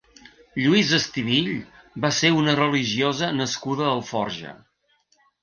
[0.59, 1.51] Lluïsa Estivill
[2.05, 4.57] va ser una religiosa nascuda a Alforja.